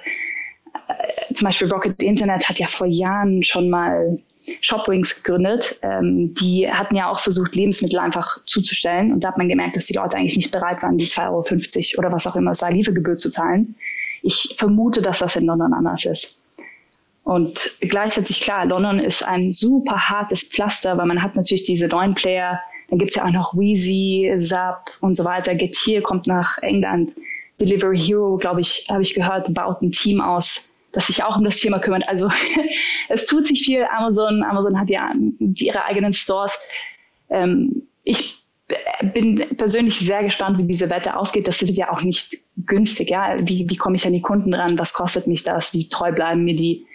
[0.87, 4.19] äh, zum Beispiel Rocket Internet hat ja vor Jahren schon mal
[4.61, 5.79] Shopwings gegründet.
[5.81, 9.11] Ähm, die hatten ja auch versucht, Lebensmittel einfach zuzustellen.
[9.11, 11.99] Und da hat man gemerkt, dass die Leute eigentlich nicht bereit waren, die 2,50 Euro
[11.99, 13.75] oder was auch immer es war, Liefergebühr zu zahlen.
[14.21, 16.40] Ich vermute, dass das in London anders ist.
[17.23, 22.15] Und gleichzeitig klar, London ist ein super hartes Pflaster, weil man hat natürlich diese neuen
[22.15, 25.55] Player, dann gibt es ja auch noch Wheezy, Zap und so weiter.
[25.55, 27.13] Getir kommt nach England.
[27.59, 31.43] Delivery Hero, glaube ich, habe ich gehört, baut ein Team aus, das sich auch um
[31.43, 32.07] das Thema kümmert.
[32.07, 32.29] Also
[33.09, 33.85] es tut sich viel.
[33.95, 36.59] Amazon, Amazon hat ja ihre eigenen Stores.
[37.29, 38.43] Ähm, ich
[39.13, 41.47] bin persönlich sehr gespannt, wie diese Wette aufgeht.
[41.47, 43.09] Das wird ja auch nicht günstig.
[43.09, 43.37] Ja?
[43.39, 44.79] Wie, wie komme ich an die Kunden ran?
[44.79, 45.73] Was kostet mich das?
[45.73, 46.85] Wie treu bleiben mir die?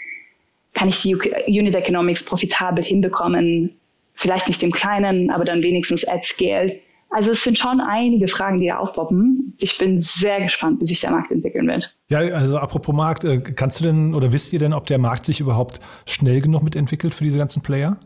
[0.77, 3.71] Kann ich die Unit Economics profitabel hinbekommen?
[4.15, 6.79] Vielleicht nicht im Kleinen, aber dann wenigstens at scale.
[7.11, 9.55] Also es sind schon einige Fragen, die da aufpoppen.
[9.59, 11.97] Ich bin sehr gespannt, wie sich der Markt entwickeln wird.
[12.09, 15.25] Ja, also apropos Markt, äh, kannst du denn oder wisst ihr denn, ob der Markt
[15.25, 17.99] sich überhaupt schnell genug mitentwickelt für diese ganzen Player?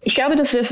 [0.00, 0.64] Ich glaube, dass wir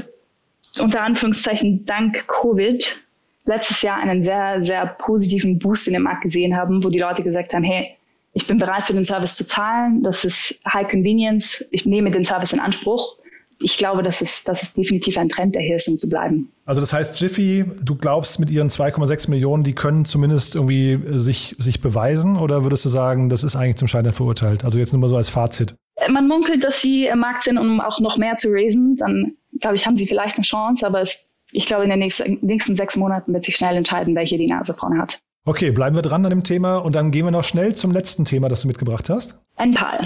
[0.81, 2.97] unter Anführungszeichen dank Covid
[3.45, 7.23] letztes Jahr einen sehr, sehr positiven Boost in dem Markt gesehen haben, wo die Leute
[7.23, 7.97] gesagt haben, hey,
[8.37, 12.27] ich bin bereit für den Service zu zahlen, das ist High Convenience, ich nehme den
[12.27, 13.17] Service in Anspruch.
[13.63, 16.53] Ich glaube, das ist, das ist definitiv ein Trend, der hier ist, um zu bleiben.
[16.67, 21.57] Also das heißt, Jiffy, du glaubst mit ihren 2,6 Millionen, die können zumindest irgendwie sich,
[21.59, 24.67] sich beweisen oder würdest du sagen, das ist eigentlich zum Scheitern verurteilt?
[24.67, 25.75] Also jetzt nur mal so als Fazit.
[26.11, 28.97] Man munkelt, dass sie im Markt sind, um auch noch mehr zu raisen.
[28.97, 32.39] Dann, glaube ich, haben sie vielleicht eine Chance, aber es, ich glaube, in den nächsten,
[32.43, 35.23] nächsten sechs Monaten wird sich schnell entscheiden, welche die Nase vorne hat.
[35.49, 38.25] Okay, bleiben wir dran an dem Thema und dann gehen wir noch schnell zum letzten
[38.25, 39.39] Thema, das du mitgebracht hast.
[39.57, 40.01] Enpal.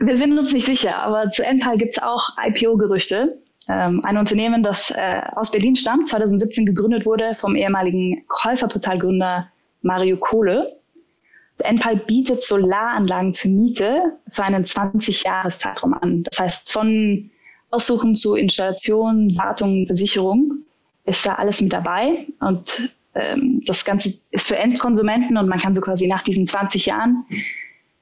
[0.00, 3.38] Wir sind uns nicht sicher, aber zu Enpal gibt es auch IPO-Gerüchte.
[3.68, 9.48] Ähm, ein Unternehmen, das äh, aus Berlin stammt, 2017 gegründet wurde vom ehemaligen Käuferportalgründer
[9.82, 10.76] Mario Kohle.
[11.62, 16.24] Enpal bietet Solaranlagen zur Miete für einen 20-Jahres-Zeitraum an.
[16.24, 17.30] Das heißt, von
[17.70, 20.64] Aussuchen zu Installation, Wartung, Versicherung
[21.04, 22.26] ist da alles mit dabei.
[22.40, 26.86] Und ähm, das Ganze ist für Endkonsumenten und man kann so quasi nach diesen 20
[26.86, 27.24] Jahren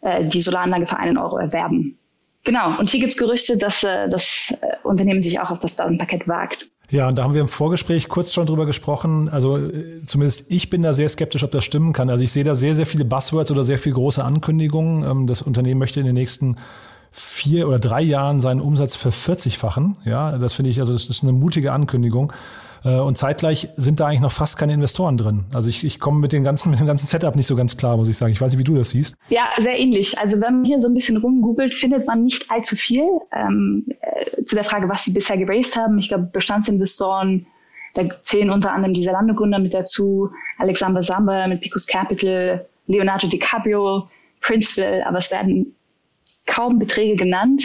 [0.02, 1.96] äh, die Solaranlage für einen Euro erwerben.
[2.44, 5.76] Genau, und hier gibt es Gerüchte, dass äh, das äh, Unternehmen sich auch auf das
[5.76, 6.68] Börsenpaket wagt.
[6.90, 9.28] Ja, und da haben wir im Vorgespräch kurz schon drüber gesprochen.
[9.28, 12.08] Also äh, zumindest ich bin da sehr skeptisch, ob das stimmen kann.
[12.08, 15.04] Also ich sehe da sehr, sehr viele Buzzwords oder sehr viele große Ankündigungen.
[15.08, 16.56] Ähm, das Unternehmen möchte in den nächsten
[17.12, 19.96] vier oder drei Jahren seinen Umsatz vervierzigfachen.
[20.04, 22.32] Ja, das finde ich, also das ist eine mutige Ankündigung.
[22.84, 25.44] Äh, und zeitgleich sind da eigentlich noch fast keine Investoren drin.
[25.52, 27.96] Also ich, ich komme mit, den ganzen, mit dem ganzen Setup nicht so ganz klar,
[27.96, 28.32] muss ich sagen.
[28.32, 29.16] Ich weiß nicht, wie du das siehst.
[29.28, 30.18] Ja, sehr ähnlich.
[30.18, 34.44] Also wenn man hier so ein bisschen rumgoogelt, findet man nicht allzu viel ähm, äh,
[34.44, 35.98] zu der Frage, was sie bisher geraced haben.
[35.98, 37.46] Ich glaube, Bestandsinvestoren,
[37.94, 44.08] da zählen unter anderem die Zalando-Gründer mit dazu, Alexander Samba mit Picos Capital, Leonardo DiCaprio,
[44.40, 45.74] Princeville, aber es werden
[46.46, 47.62] kaum Beträge genannt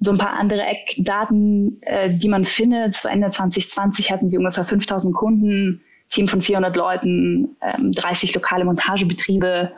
[0.00, 2.94] so ein paar andere Eckdaten, äh, die man findet.
[2.94, 5.80] Zu Ende 2020 hatten sie ungefähr 5000 Kunden,
[6.10, 9.72] Team von 400 Leuten, ähm, 30 lokale Montagebetriebe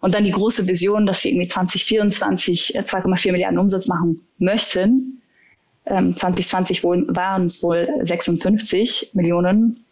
[0.00, 5.22] und dann die große Vision, dass sie irgendwie 2024 2,4 äh, Milliarden Umsatz machen möchten.
[5.86, 9.84] Ähm, 2020 waren es wohl 56 Millionen.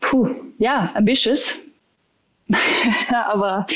[0.00, 1.64] Puh, ja, ambitious.
[3.10, 3.66] Aber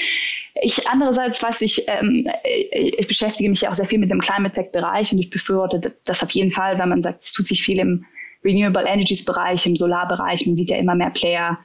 [0.63, 4.55] ich andererseits weiß ich, ähm, ich beschäftige mich ja auch sehr viel mit dem Climate
[4.55, 7.63] Tech Bereich und ich befürworte das auf jeden Fall, weil man sagt, es tut sich
[7.63, 8.05] viel im
[8.45, 10.47] Renewable Energies Bereich, im Solarbereich.
[10.47, 11.59] Man sieht ja immer mehr Player.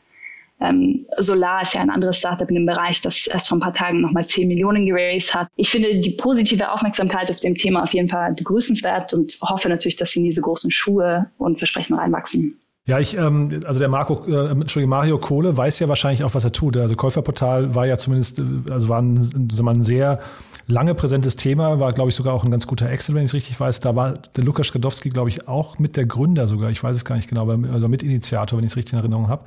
[0.59, 3.73] Ähm, Solar ist ja ein anderes Startup in dem Bereich, das erst vor ein paar
[3.73, 5.47] Tagen nochmal 10 Millionen geraced hat.
[5.55, 9.97] Ich finde die positive Aufmerksamkeit auf dem Thema auf jeden Fall begrüßenswert und hoffe natürlich,
[9.97, 12.59] dass sie in diese großen Schuhe und Versprechen reinwachsen.
[12.85, 16.43] Ja, ich, ähm, also der Marco, äh, Entschuldigung, Mario Kohle weiß ja wahrscheinlich auch, was
[16.43, 16.75] er tut.
[16.75, 20.19] Also Käuferportal war ja zumindest, äh, also war ein, also ein sehr
[20.67, 23.35] lange präsentes Thema, war, glaube ich, sogar auch ein ganz guter Excel, wenn ich es
[23.35, 23.79] richtig weiß.
[23.79, 27.05] Da war der Lukas Skadowski, glaube ich, auch mit der Gründer sogar, ich weiß es
[27.05, 29.45] gar nicht genau, aber also Mitinitiator, wenn ich es richtig in Erinnerung habe.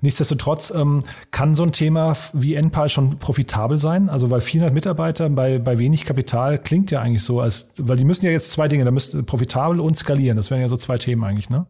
[0.00, 4.08] Nichtsdestotrotz ähm, kann so ein Thema wie NPAL schon profitabel sein.
[4.08, 8.04] Also weil 400 Mitarbeiter bei, bei wenig Kapital klingt ja eigentlich so, als weil die
[8.04, 10.38] müssen ja jetzt zwei Dinge, da müssten profitabel und skalieren.
[10.38, 11.66] Das wären ja so zwei Themen eigentlich, ne?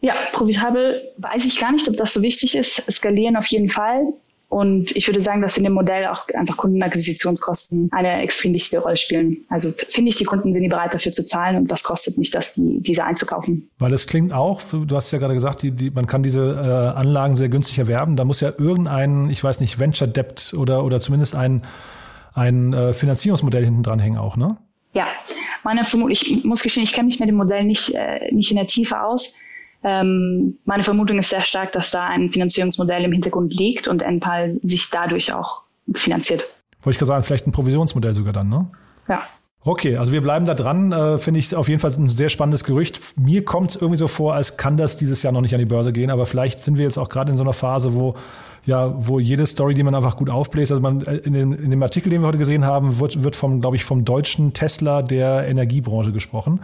[0.00, 2.84] Ja, profitabel weiß ich gar nicht, ob das so wichtig ist.
[2.90, 4.12] Skalieren auf jeden Fall.
[4.50, 8.96] Und ich würde sagen, dass in dem Modell auch einfach Kundenakquisitionskosten eine extrem wichtige Rolle
[8.96, 9.44] spielen.
[9.50, 12.34] Also finde ich, die Kunden sind die bereit dafür zu zahlen und das kostet nicht,
[12.34, 13.68] das, die, diese einzukaufen.
[13.78, 16.98] Weil es klingt auch, du hast ja gerade gesagt, die, die, man kann diese äh,
[16.98, 18.16] Anlagen sehr günstig erwerben.
[18.16, 21.60] Da muss ja irgendein, ich weiß nicht, Venture Debt oder, oder zumindest ein,
[22.32, 24.56] ein äh, Finanzierungsmodell hinten dran hängen auch, ne?
[24.94, 25.08] Ja,
[25.62, 28.56] meine Vermutung, ich muss gestehen, ich kenne mich mit dem Modell nicht, äh, nicht in
[28.56, 29.34] der Tiefe aus.
[29.84, 34.58] Ähm, meine Vermutung ist sehr stark, dass da ein Finanzierungsmodell im Hintergrund liegt und NPAL
[34.62, 35.62] sich dadurch auch
[35.94, 36.44] finanziert.
[36.82, 38.68] Wollte ich gerade sagen, vielleicht ein Provisionsmodell sogar dann, ne?
[39.08, 39.22] Ja.
[39.64, 40.92] Okay, also wir bleiben da dran.
[40.92, 43.00] Äh, Finde ich auf jeden Fall ein sehr spannendes Gerücht.
[43.18, 45.66] Mir kommt es irgendwie so vor, als kann das dieses Jahr noch nicht an die
[45.66, 48.14] Börse gehen, aber vielleicht sind wir jetzt auch gerade in so einer Phase, wo
[48.66, 51.70] ja, wo jede Story, die man einfach gut aufbläst, also man äh, in dem, in
[51.70, 55.02] dem Artikel, den wir heute gesehen haben, wird, wird vom, glaube ich, vom deutschen Tesla
[55.02, 56.60] der Energiebranche gesprochen.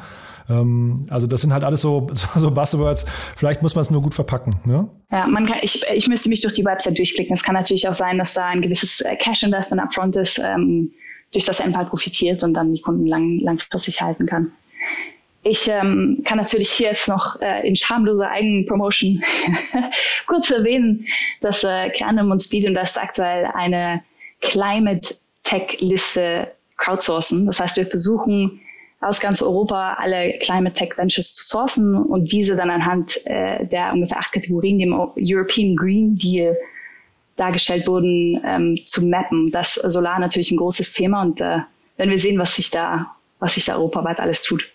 [0.48, 3.04] Ähm, also das sind halt alles so, so Buzzwords.
[3.36, 4.56] Vielleicht muss man es nur gut verpacken.
[4.64, 4.88] Ne?
[5.10, 7.34] Ja, man kann, ich, ich müsste mich durch die Website durchklicken.
[7.34, 10.92] Es kann natürlich auch sein, dass da ein gewisses äh, Cash-Investment upfront ist, ähm,
[11.32, 14.52] durch das NPAL profitiert und dann die Kunden lang, langfristig halten kann.
[15.42, 19.22] Ich ähm, kann natürlich hier jetzt noch äh, in schamloser Eigenpromotion
[20.26, 21.06] kurz erwähnen,
[21.42, 24.02] dass äh, Kernum und Speed Invest aktuell eine
[24.40, 27.44] Climate Tech Liste crowdsourcen.
[27.46, 28.60] Das heißt, wir versuchen
[29.04, 33.92] aus ganz Europa alle Climate Tech Ventures zu sourcen und diese dann anhand äh, der
[33.92, 36.56] ungefähr acht Kategorien, die im European Green Deal
[37.36, 39.50] dargestellt wurden, ähm, zu mappen.
[39.50, 41.58] Das Solar natürlich ein großes Thema und äh,
[41.96, 44.74] wenn wir sehen, was sich da, was sich da europaweit alles tut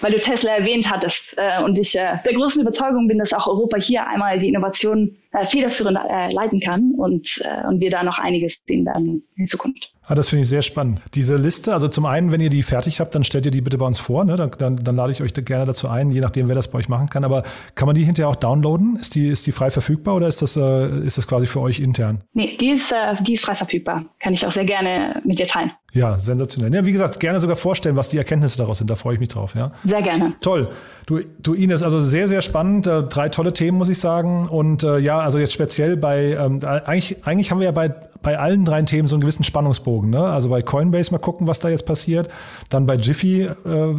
[0.00, 3.46] weil du Tesla erwähnt hattest äh, und ich äh, der großen Überzeugung bin, dass auch
[3.46, 8.02] Europa hier einmal die Innovation äh, federführend äh, leiten kann und, äh, und wir da
[8.02, 9.92] noch einiges sehen werden in Zukunft.
[10.10, 11.02] Ah, das finde ich sehr spannend.
[11.14, 13.76] Diese Liste, also zum einen, wenn ihr die fertig habt, dann stellt ihr die bitte
[13.76, 14.24] bei uns vor.
[14.24, 14.36] Ne?
[14.36, 16.88] Dann, dann, dann lade ich euch gerne dazu ein, je nachdem, wer das bei euch
[16.88, 17.24] machen kann.
[17.24, 17.42] Aber
[17.74, 18.96] kann man die hinterher auch downloaden?
[18.96, 21.78] Ist die, ist die frei verfügbar oder ist das, äh, ist das quasi für euch
[21.78, 22.24] intern?
[22.32, 24.06] Nee, die ist, äh, die ist frei verfügbar.
[24.18, 25.72] Kann ich auch sehr gerne mit dir teilen.
[25.92, 26.74] Ja, sensationell.
[26.74, 28.88] Ja, wie gesagt, gerne sogar vorstellen, was die Erkenntnisse daraus sind.
[28.88, 29.54] Da freue ich mich drauf.
[29.54, 29.72] Ja?
[29.84, 30.34] Sehr gerne.
[30.40, 30.70] Toll.
[31.06, 32.86] Du, du Ines, also sehr, sehr spannend.
[32.86, 34.48] Äh, drei tolle Themen, muss ich sagen.
[34.48, 38.38] Und äh, ja, also jetzt speziell bei, ähm, eigentlich, eigentlich haben wir ja bei, bei
[38.38, 40.10] allen drei Themen so einen gewissen Spannungsbogen.
[40.10, 40.20] Ne?
[40.20, 42.28] Also bei Coinbase mal gucken, was da jetzt passiert.
[42.68, 43.94] Dann bei Jiffy äh,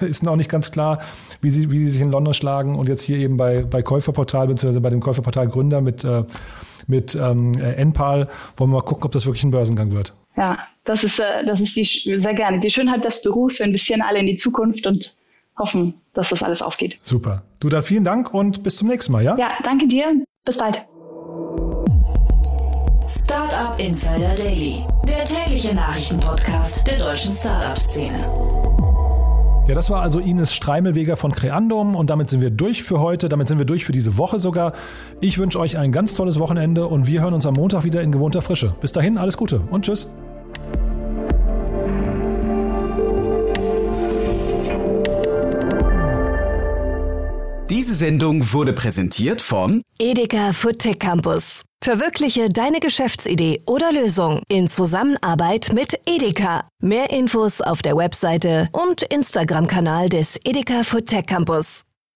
[0.06, 1.00] ist noch nicht ganz klar,
[1.40, 2.76] wie sie, wie sie sich in London schlagen.
[2.76, 6.24] Und jetzt hier eben bei, bei Käuferportal, beziehungsweise bei dem Käuferportal Gründer mit, äh,
[6.86, 10.14] mit ähm, NPAL, wollen wir mal gucken, ob das wirklich ein Börsengang wird.
[10.36, 12.58] Ja, das ist, äh, das ist die, sehr gerne.
[12.58, 15.14] Die Schönheit des Berufs, wir investieren alle in die Zukunft und
[15.58, 16.98] hoffen, dass das alles aufgeht.
[17.02, 17.42] Super.
[17.60, 19.36] Du dann vielen Dank und bis zum nächsten Mal, ja?
[19.36, 20.24] Ja, danke dir.
[20.44, 20.84] Bis bald.
[23.08, 28.18] Startup Insider Daily, der tägliche Nachrichtenpodcast der deutschen Startup-Szene.
[29.68, 33.28] Ja, das war also Ines Streimelweger von Creandum und damit sind wir durch für heute,
[33.28, 34.72] damit sind wir durch für diese Woche sogar.
[35.20, 38.10] Ich wünsche euch ein ganz tolles Wochenende und wir hören uns am Montag wieder in
[38.10, 38.74] gewohnter Frische.
[38.80, 40.10] Bis dahin, alles Gute und tschüss.
[48.02, 51.62] Sendung wurde präsentiert von Edeka Food Tech Campus.
[51.84, 56.66] Verwirkliche deine Geschäftsidee oder Lösung in Zusammenarbeit mit Edeka.
[56.80, 61.82] Mehr Infos auf der Webseite und Instagram-Kanal des Edeka Food Tech Campus.